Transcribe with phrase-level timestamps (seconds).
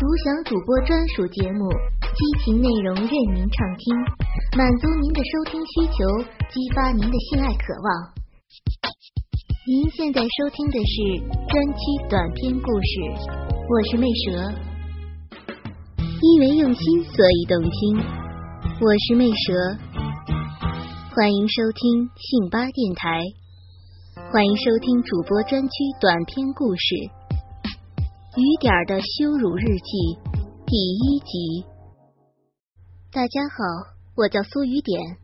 [0.00, 1.68] 独享主播专属节目，
[2.00, 3.94] 激情内容任您畅听，
[4.56, 8.08] 满足您的收听需求，激发您的性爱渴望。
[9.68, 11.20] 您现在收听的是
[11.52, 13.28] 专区短篇故事，
[13.68, 14.50] 我是魅蛇，
[16.22, 17.98] 因为用心所以动听，
[18.80, 19.76] 我是魅蛇，
[21.14, 23.20] 欢迎收听信八电台，
[24.32, 25.68] 欢迎收听主播专区
[26.00, 27.19] 短篇故事。
[28.36, 30.16] 雨点儿的羞辱日记
[30.64, 31.66] 第一集。
[33.10, 35.18] 大家好，我叫苏雨点，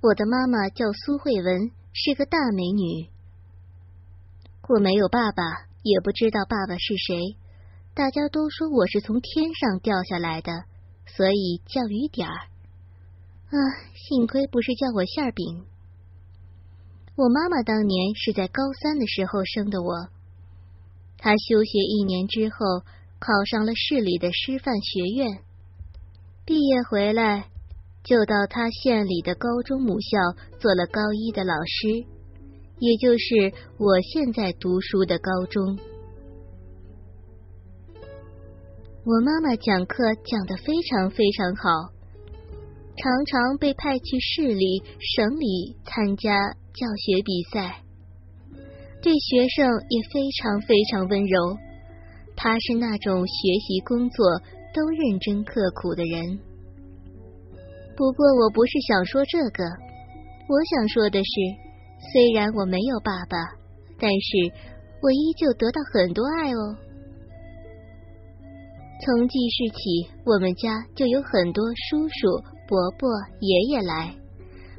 [0.00, 3.10] 我的妈妈叫苏慧文，是个大美女。
[4.70, 5.42] 我没有爸爸，
[5.82, 7.36] 也不知道爸爸是谁，
[7.92, 10.64] 大家都说我是从天上掉下来的，
[11.14, 12.48] 所以叫雨点儿。
[13.52, 13.56] 啊，
[14.08, 15.66] 幸亏不是叫我馅饼。
[17.16, 20.08] 我妈妈当年是在高三的时候生的我。
[21.22, 22.56] 他休学一年之后，
[23.18, 25.28] 考上了市里的师范学院，
[26.46, 27.44] 毕业回来
[28.02, 30.18] 就到他县里的高中母校
[30.58, 31.88] 做了高一的老师，
[32.78, 35.78] 也就是我现在读书的高中。
[39.04, 41.92] 我妈妈讲课讲得非常非常好，
[42.96, 46.32] 常常被派去市里、省里参加
[46.72, 47.82] 教学比赛。
[49.02, 51.56] 对学生也非常非常温柔，
[52.36, 54.38] 他是那种学习工作
[54.74, 56.38] 都认真刻苦的人。
[57.96, 61.32] 不过我不是想说这个，我想说的是，
[62.12, 63.38] 虽然我没有爸爸，
[63.98, 64.52] 但是
[65.00, 66.76] 我依旧得到很多爱哦。
[69.02, 72.28] 从记事起，我们家就有很多叔叔、
[72.68, 73.08] 伯伯、
[73.40, 74.14] 爷爷来，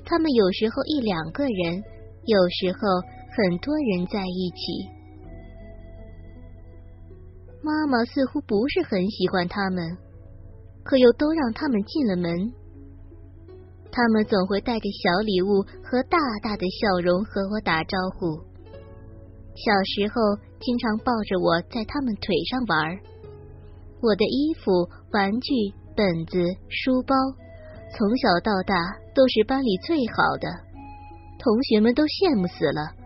[0.06, 1.84] 他们有时候一两个人，
[2.28, 2.80] 有时候。
[3.34, 4.90] 很多人在一起，
[7.64, 9.98] 妈妈似乎不是很喜欢他们，
[10.84, 12.52] 可又都让他们进了门。
[13.90, 18.36] 他们总会带着小礼物和大大的笑容和我打招呼。
[19.56, 20.22] 小时候
[20.60, 23.00] 经常抱着我在他们腿上玩，
[24.02, 24.72] 我的衣服、
[25.14, 25.54] 玩具、
[25.96, 27.16] 本子、书包，
[27.96, 28.76] 从小到大
[29.16, 30.48] 都是班里最好的，
[31.40, 33.00] 同学们都羡慕死了。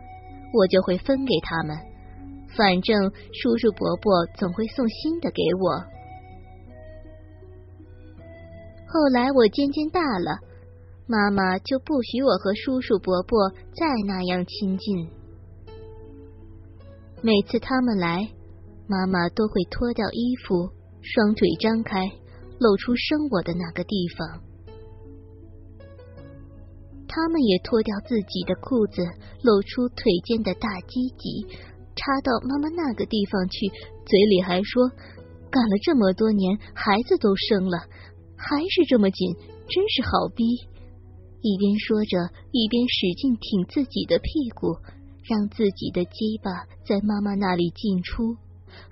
[0.54, 1.78] 我就会分给他们，
[2.56, 5.84] 反正叔叔伯伯总会送新的给我。
[8.88, 10.40] 后来我渐渐大了，
[11.08, 15.10] 妈妈就不许我和叔叔伯伯再那样亲近。
[17.22, 18.30] 每次他们来，
[18.88, 20.70] 妈妈都会脱掉衣服，
[21.02, 22.00] 双腿张开，
[22.60, 24.42] 露出生我的那个地方。
[27.16, 29.02] 他们也脱掉自己的裤子，
[29.42, 31.48] 露出腿间的大鸡鸡，
[31.96, 33.72] 插到妈妈那个地方去，
[34.06, 34.92] 嘴里还说
[35.50, 37.78] ：“干了这么多年，孩子都生了，
[38.36, 40.44] 还是这么紧，真是好逼。”
[41.40, 42.18] 一边说着，
[42.52, 44.76] 一边使劲挺自己的屁股，
[45.24, 46.52] 让自己的鸡巴
[46.86, 48.36] 在妈妈那里进出，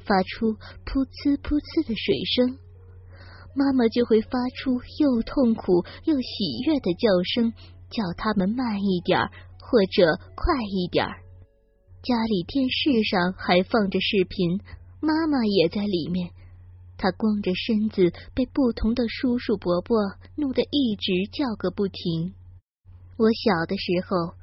[0.06, 0.54] 发出
[0.88, 2.58] 噗呲噗呲的水声。
[3.54, 7.54] 妈妈就会发出又痛苦又喜悦的叫声。
[7.94, 9.20] 叫他们慢一点
[9.62, 11.06] 或者快一点
[12.02, 14.60] 家里电视上还放着视频，
[15.00, 16.32] 妈妈也在里面。
[16.98, 19.96] 她光着身子，被不同的叔叔伯伯
[20.36, 22.34] 弄得一直叫个不停。
[23.18, 24.36] 我小的时候，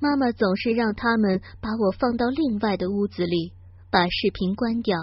[0.00, 3.52] 妈妈总是让他们把我放到另外的屋子里，
[3.90, 4.96] 把视频关掉，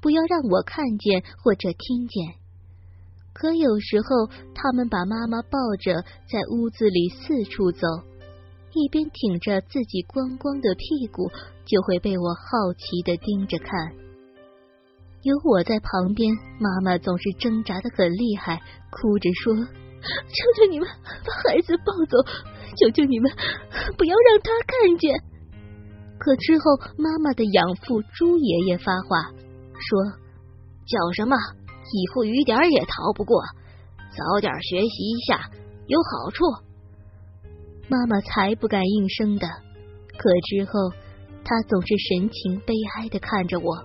[0.00, 2.39] 不要让我看见或者听见。
[3.32, 7.86] 可有时候，他们把妈妈抱着在屋子里四处走，
[8.74, 11.30] 一边挺着自己光光的屁股，
[11.64, 13.70] 就会被我好奇的盯着看。
[15.22, 18.60] 有我在旁边，妈妈总是挣扎的很厉害，
[18.90, 19.54] 哭着说
[20.04, 20.88] ：“求求你们
[21.24, 22.16] 把孩子抱走，
[22.76, 23.30] 求求你们
[23.96, 25.14] 不要让他看见。”
[26.18, 26.64] 可之后，
[26.98, 29.30] 妈妈的养父朱爷爷发话
[29.78, 30.02] 说
[30.88, 31.36] ：“叫什么？”
[31.92, 33.42] 以后雨点也逃不过，
[34.16, 35.50] 早点学习一下
[35.86, 36.44] 有好处。
[37.88, 39.48] 妈妈才不敢应声的，
[40.16, 40.72] 可之后
[41.44, 43.84] 她总是神情悲哀的看着我，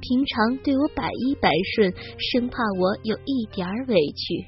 [0.00, 4.46] 平常对我百依百顺，生怕我有一点委屈。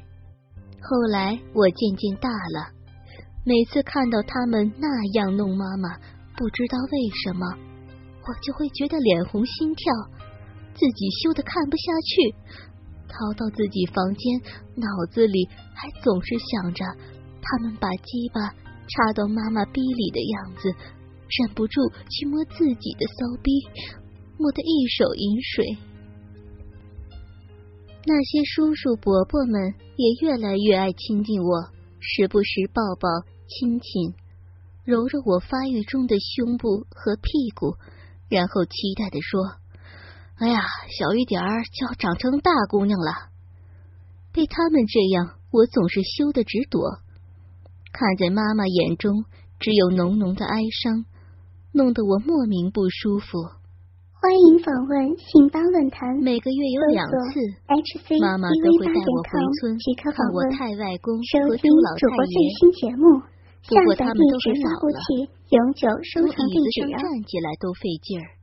[0.81, 2.73] 后来我渐渐大了，
[3.45, 5.91] 每次看到他们那样弄妈妈，
[6.37, 7.47] 不知道为什么，
[8.23, 9.93] 我就会觉得脸红心跳。
[10.75, 12.35] 自己羞得看不下去，
[13.09, 14.41] 逃到自己房间，
[14.75, 16.85] 脑子里还总是想着
[17.41, 18.41] 他们把鸡巴
[18.89, 21.81] 插到妈妈逼里的样子，忍不住
[22.11, 23.51] 去摸自己的骚逼，
[24.39, 25.77] 摸得一手饮水。
[28.05, 31.71] 那些叔叔伯伯们也越来越爱亲近我，
[32.01, 33.09] 时不时抱抱
[33.47, 34.15] 亲亲，
[34.85, 37.77] 揉揉我发育中的胸部和屁股，
[38.29, 39.41] 然后期待的说
[40.38, 40.61] ：“哎呀，
[40.99, 43.31] 小雨点儿就要长成大姑娘了。”
[44.32, 46.99] 被他们这样，我总是羞得直躲。
[47.93, 49.25] 看在妈妈眼中，
[49.61, 51.05] 只有浓浓的哀伤，
[51.73, 53.61] 弄得我莫名不舒服。
[54.17, 56.17] 欢迎访问信邦论坛。
[56.23, 57.37] 每个月有两次，
[58.23, 62.40] 妈妈都会带我回村看我太外公和朱老太爷。
[63.69, 64.96] 不过他们都是老了，
[66.08, 68.42] 从椅子上站起来都费劲儿。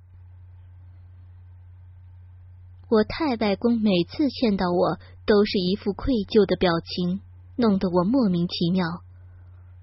[2.90, 4.98] 我太外公每次见到我，
[5.28, 7.22] 都是一副愧疚的表情，
[7.56, 8.84] 弄得我莫名其妙。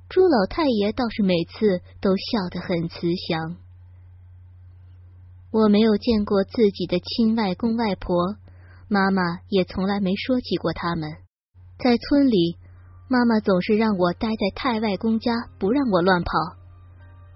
[0.08, 3.58] 朱老太爷倒是每次都笑得很慈祥。
[5.53, 8.37] 我没有见过自己的亲外公外婆，
[8.88, 11.09] 妈妈也从来没说起过他们。
[11.79, 12.56] 在村里，
[13.06, 16.59] 妈妈总是让我待在太外公家，不让我乱跑，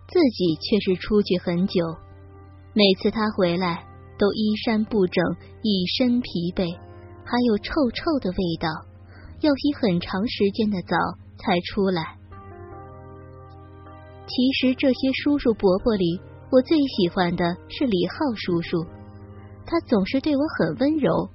[0.08, 1.94] 自己却是出去很久。
[2.73, 3.87] 每次他回来，
[4.20, 5.25] 都衣衫不整，
[5.64, 6.69] 一身疲惫，
[7.25, 8.69] 还有臭臭的味道，
[9.40, 10.94] 要洗很长时间的澡
[11.40, 12.20] 才出来。
[14.28, 16.20] 其实这些叔叔伯伯里。
[16.52, 18.84] 我最喜欢的是李浩叔叔，
[19.64, 21.31] 他总是对我很温柔，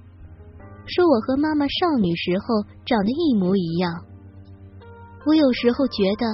[0.86, 4.04] 说我和妈妈少女时候长得一模一样。
[5.26, 6.28] 我有时候觉得，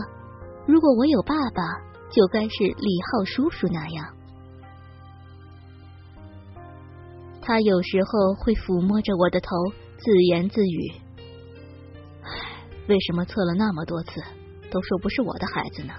[0.65, 1.61] 如果我有爸爸，
[2.09, 4.03] 就该是李浩叔叔那样。
[7.41, 9.49] 他有时候会抚摸着我的头，
[9.97, 10.91] 自言自语
[12.23, 12.29] ：“唉，
[12.87, 14.21] 为什么测了那么多次，
[14.69, 15.93] 都说不是我的孩子呢？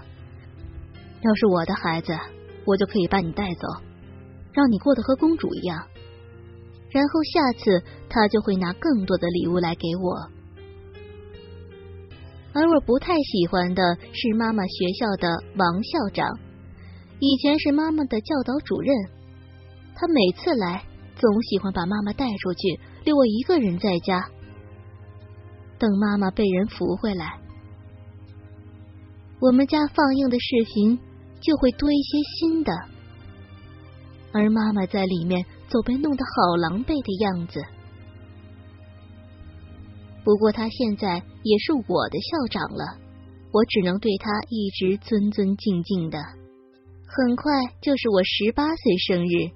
[1.22, 2.12] 要是我的孩子……”
[2.64, 3.66] 我就可以把你带走，
[4.52, 5.84] 让你过得和公主一样。
[6.90, 10.30] 然后下次他就会拿更多的礼物来给我。
[12.52, 16.38] 而我不太喜欢的是妈妈学校的王校长，
[17.18, 18.94] 以前是妈妈的教导主任。
[19.96, 20.84] 他每次来，
[21.22, 24.28] 总喜欢把妈妈带出去，留我一个人在家。
[25.78, 27.38] 等妈妈被人扶回来，
[29.40, 30.98] 我们家放映的视频。
[31.44, 32.72] 就会多一些新的，
[34.32, 37.60] 而妈妈在里面总被弄得好狼狈的样子。
[40.22, 42.96] 不过他现在也是我的校长了，
[43.50, 46.18] 我只能对他一直尊尊敬敬的。
[47.08, 49.50] 很快就是我十八岁生日，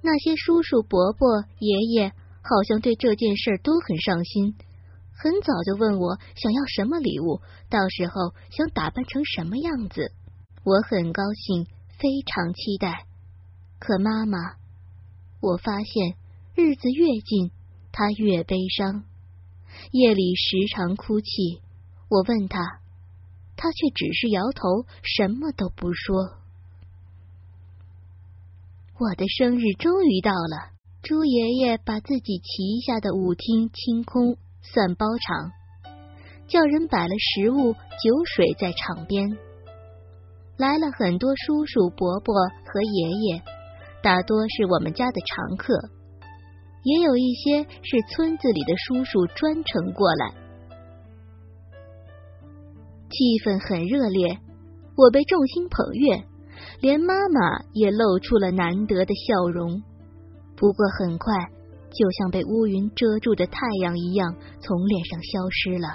[0.00, 2.12] 那些叔叔伯伯爷爷
[2.42, 4.54] 好像对这件事都很上心，
[5.12, 10.12] 很早就问我想要什么礼物，到时候想打扮成什么样子。
[10.64, 11.66] 我很高兴，
[11.98, 13.06] 非常期待。
[13.80, 14.38] 可妈妈，
[15.40, 16.14] 我发现
[16.54, 17.50] 日子越近，
[17.90, 19.04] 她越悲伤，
[19.90, 21.60] 夜里时常哭泣。
[22.08, 22.60] 我问她，
[23.56, 26.37] 她却只是摇头，什么都不说。
[29.00, 30.74] 我的生日终于到了，
[31.04, 35.52] 朱爷爷把自己旗下的舞厅清空，算包场，
[36.48, 39.38] 叫人摆了食物、酒水在场边。
[40.56, 43.42] 来了很多叔叔伯伯和爷爷，
[44.02, 45.78] 大多是我们家的常客，
[46.82, 50.34] 也有一些是村子里的叔叔专程过来。
[53.10, 54.40] 气氛很热烈，
[54.96, 56.24] 我被众星捧月，
[56.80, 57.40] 连妈妈
[57.72, 59.82] 也露出了难得的笑容。
[60.56, 61.34] 不过很快，
[61.90, 65.88] 就像被乌云遮住的太阳一样，从脸上消失了。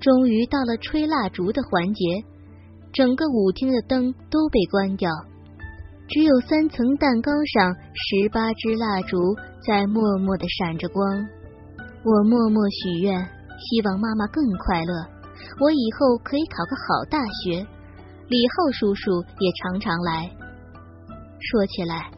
[0.00, 2.24] 终于到了吹蜡烛的环节，
[2.92, 5.10] 整个舞厅的灯都被关掉，
[6.08, 9.16] 只有三层蛋糕上十八支蜡烛
[9.66, 11.04] 在默默的闪着光。
[12.04, 13.18] 我默默许愿，
[13.58, 14.92] 希望妈妈更快乐，
[15.60, 17.66] 我以后可以考个好大学。
[18.28, 20.28] 李浩叔叔也常常来。
[21.38, 22.10] 说起来，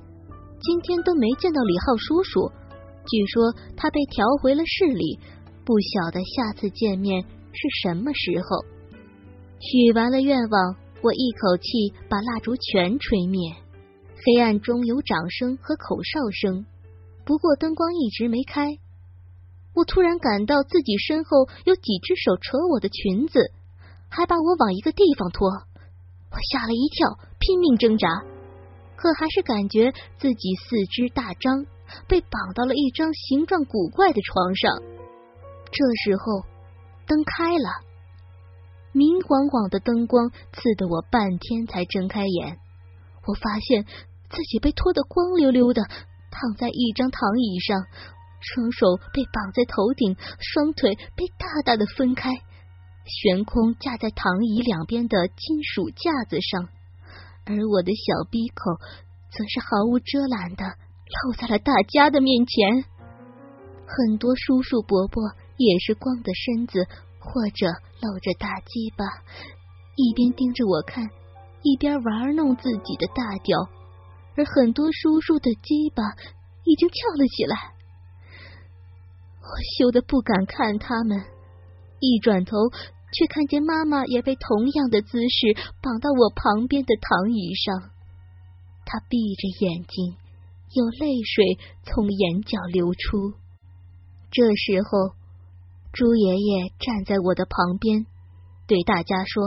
[0.62, 2.50] 今天都没见到李浩叔叔，
[3.06, 5.18] 据说他被调回了市里，
[5.66, 7.22] 不晓得下次见面。
[7.52, 8.64] 是什么时候？
[9.60, 13.52] 许完了愿望，我一口气把蜡烛全吹灭。
[14.24, 16.64] 黑暗中有掌声和口哨声，
[17.26, 18.78] 不过灯光一直没开。
[19.74, 23.50] 我突然感到自己身后有几只手扯我的裙子，
[24.08, 25.50] 还把我往一个地方拖。
[26.30, 28.08] 我吓了一跳，拼命挣扎，
[28.96, 31.64] 可还是感觉自己四肢大张，
[32.06, 34.82] 被绑到了一张形状古怪的床上。
[35.70, 36.44] 这时候。
[37.08, 37.70] 灯开了，
[38.92, 42.58] 明晃晃的灯光刺得我半天才睁开眼。
[43.24, 43.86] 我发现
[44.28, 45.84] 自己被拖得光溜溜的，
[46.30, 47.80] 躺在一张躺椅上，
[48.42, 52.28] 双手被绑在头顶，双腿被大大的分开，
[53.08, 56.68] 悬空架在躺椅两边的金属架子上，
[57.46, 58.76] 而我的小鼻口
[59.32, 62.84] 则是毫无遮拦的露在了大家的面前。
[63.86, 65.22] 很多叔叔伯伯
[65.56, 66.86] 也是光着身子，
[67.18, 67.66] 或者
[68.02, 69.04] 露着大鸡巴，
[69.96, 71.08] 一边盯着我看，
[71.62, 73.58] 一边玩弄自己的大屌。
[74.36, 76.02] 而很多叔叔的鸡巴
[76.64, 77.56] 已经翘了起来，
[79.40, 79.48] 我
[79.78, 81.18] 羞得不敢看他们，
[81.98, 82.56] 一转头
[83.18, 87.90] 却看见妈妈也被同样的姿势绑到我旁边的躺椅上，
[88.86, 90.14] 她闭着眼睛，
[90.70, 93.34] 有泪水从眼角流出。
[94.30, 95.16] 这时候，
[95.92, 98.06] 猪爷爷站在我的旁边，
[98.68, 99.42] 对大家说：“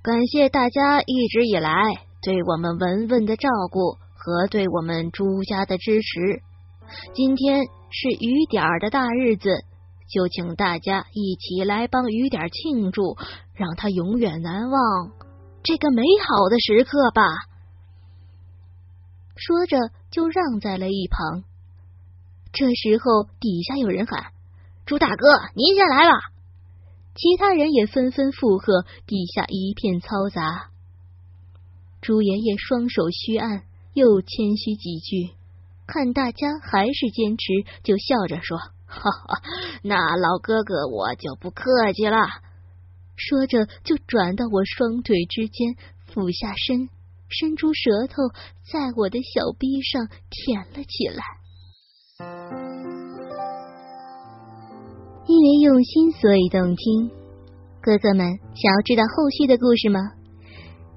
[0.00, 6.40] 感谢大家一直以来。”对我们文文的照顾和对我们朱家的支持，
[7.14, 9.64] 今天是雨点儿的大日子，
[10.12, 13.16] 就请大家一起来帮雨点庆祝，
[13.54, 15.10] 让他永远难忘
[15.62, 17.22] 这个美好的时刻吧。
[19.36, 19.78] 说着
[20.10, 21.44] 就让在了一旁。
[22.52, 24.32] 这时候底下有人喊
[24.84, 26.18] ：“朱大哥，您先来吧！”
[27.16, 30.68] 其他人也纷纷附和，底下一片嘈杂。
[32.02, 33.62] 朱爷爷双手虚按，
[33.94, 35.30] 又谦虚几句，
[35.86, 38.58] 看大家还是坚持，就笑着说
[38.92, 39.42] ：“哈哈，
[39.82, 42.18] 那老哥哥我就不客气了。”
[43.16, 46.88] 说着就转到我双腿之间，俯下身，
[47.28, 48.14] 伸出舌头
[48.70, 51.22] 在我的小臂上舔了起来。
[55.26, 57.10] 因为用心，所以动听。
[57.80, 60.00] 哥哥们，想要知道后续的故事吗？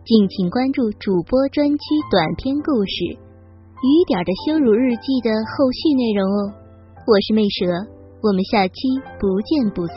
[0.06, 6.65] 敬请关注主播专区短篇故事《雨点的羞辱日记》的后续内容哦！
[7.08, 7.66] 我是媚蛇，
[8.24, 8.74] 我们下期
[9.20, 9.96] 不见不散。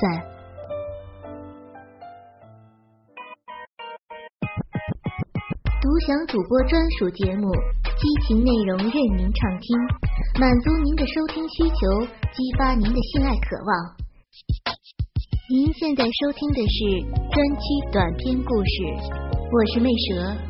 [5.81, 7.51] 独享主播专属节目，
[7.97, 9.79] 激情内容任您畅听，
[10.39, 13.97] 满足您的收听需求，激发您的性爱渴望。
[15.49, 17.01] 您现在收听的是
[17.33, 18.85] 专区短篇故事。
[19.51, 20.48] 我是魅蛇。